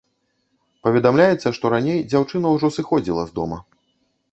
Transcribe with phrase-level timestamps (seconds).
[0.87, 3.63] Паведамляецца, што раней дзяўчына ўжо сыходзіла з дома.